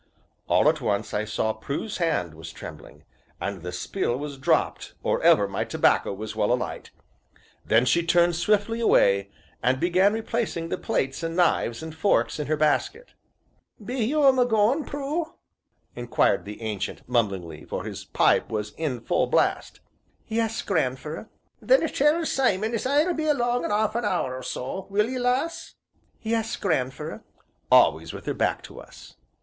All 0.47 0.67
at 0.67 0.81
once 0.81 1.13
I 1.13 1.25
saw 1.25 1.53
Prue's 1.53 1.97
hand 1.97 2.33
was 2.33 2.51
trembling, 2.51 3.03
and 3.39 3.61
the 3.61 3.71
spill 3.71 4.17
was 4.17 4.39
dropped 4.39 4.95
or 5.03 5.21
ever 5.21 5.47
my 5.47 5.63
tobacco 5.63 6.11
was 6.11 6.35
well 6.35 6.51
alight; 6.51 6.89
then 7.63 7.85
she 7.85 8.03
turned 8.03 8.35
swiftly 8.35 8.79
away, 8.79 9.29
and 9.61 9.79
began 9.79 10.13
replacing 10.13 10.69
the 10.69 10.77
plates 10.79 11.21
and 11.21 11.35
knives 11.35 11.83
and 11.83 11.93
forks 11.95 12.39
in 12.39 12.47
her 12.47 12.57
basket. 12.57 13.13
"Be 13.85 14.03
you'm 14.05 14.39
a 14.39 14.45
goin', 14.47 14.85
Prue?" 14.85 15.35
inquired 15.95 16.45
the 16.45 16.63
Ancient 16.63 17.07
mumblingly, 17.07 17.63
for 17.65 17.83
his 17.83 18.03
pipe 18.03 18.49
was 18.49 18.73
in 18.77 19.01
full 19.01 19.27
blast. 19.27 19.81
"Yes, 20.27 20.63
gran'fer." 20.63 21.29
"Then 21.61 21.87
tell 21.89 22.25
Simon 22.25 22.73
as 22.73 22.87
I'll 22.87 23.13
be 23.13 23.27
along 23.27 23.65
in 23.65 23.71
'arf 23.71 23.93
an 23.93 24.05
hour 24.05 24.35
or 24.35 24.41
so, 24.41 24.87
will 24.89 25.07
'ee, 25.07 25.19
lass?" 25.19 25.75
"Yes, 26.23 26.55
gran'fer!" 26.55 27.23
Always 27.71 28.13
with 28.13 28.25
her 28.25 28.33
back 28.33 28.63
to 28.63 28.79
us. 28.81 29.15